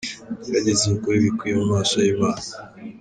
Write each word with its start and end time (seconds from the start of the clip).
Mugerageze 0.37 0.83
gukora 0.93 1.15
ibikwiye 1.17 1.53
mu 1.59 1.65
maso 1.73 1.95
y’Imana. 2.05 2.45